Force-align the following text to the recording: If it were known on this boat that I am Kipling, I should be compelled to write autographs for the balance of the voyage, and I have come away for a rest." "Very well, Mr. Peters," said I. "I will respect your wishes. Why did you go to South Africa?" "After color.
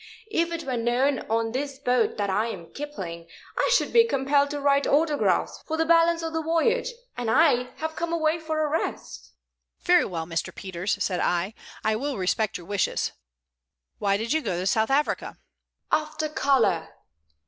If 0.31 0.51
it 0.51 0.63
were 0.63 0.77
known 0.77 1.19
on 1.29 1.51
this 1.51 1.77
boat 1.77 2.17
that 2.17 2.31
I 2.31 2.47
am 2.47 2.73
Kipling, 2.73 3.27
I 3.55 3.69
should 3.71 3.93
be 3.93 4.03
compelled 4.03 4.49
to 4.49 4.59
write 4.59 4.87
autographs 4.87 5.61
for 5.67 5.77
the 5.77 5.85
balance 5.85 6.23
of 6.23 6.33
the 6.33 6.41
voyage, 6.41 6.89
and 7.15 7.29
I 7.29 7.69
have 7.75 7.95
come 7.95 8.11
away 8.11 8.39
for 8.39 8.65
a 8.65 8.67
rest." 8.67 9.33
"Very 9.83 10.05
well, 10.05 10.25
Mr. 10.25 10.55
Peters," 10.55 10.97
said 11.03 11.19
I. 11.19 11.53
"I 11.83 11.95
will 11.97 12.17
respect 12.17 12.57
your 12.57 12.65
wishes. 12.65 13.11
Why 13.99 14.17
did 14.17 14.33
you 14.33 14.41
go 14.41 14.57
to 14.59 14.65
South 14.65 14.89
Africa?" 14.89 15.37
"After 15.91 16.29
color. 16.29 16.95